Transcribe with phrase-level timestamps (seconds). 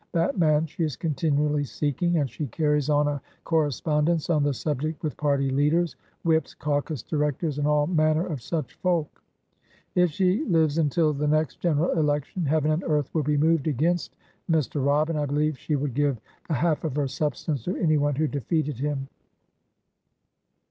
[0.13, 5.03] That man she is continually seeking, and she carries on a correspondence on the subject
[5.03, 9.21] with party leaders, whips, caucus directors, and all manner of such folk.
[9.93, 14.15] If she lives until the next general election, heaven and earth will be moved against
[14.49, 14.83] Mr.
[14.83, 18.27] Robb, and I believe she would give the half of her substance to anyone who
[18.27, 19.07] defeated him."